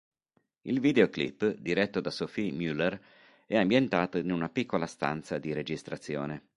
Il 0.63 0.79
videoclip, 0.79 1.57
diretto 1.59 1.99
da 2.01 2.09
Sophie 2.09 2.51
Muller, 2.51 2.99
è 3.45 3.55
ambientato 3.55 4.17
in 4.17 4.31
una 4.31 4.49
piccola 4.49 4.87
stanza 4.87 5.37
di 5.37 5.53
registrazione. 5.53 6.41